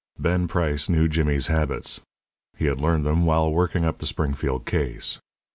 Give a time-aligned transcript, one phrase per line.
[0.17, 2.01] Ben Price knew Jimmy's habits.
[2.57, 5.19] He had learned them while working up the Springfield case.